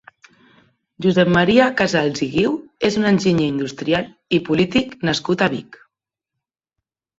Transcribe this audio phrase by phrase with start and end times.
[1.05, 2.55] Josep Maria Casals i Guiu
[2.91, 5.81] és un enginyer industrial i polític nascut a Vic.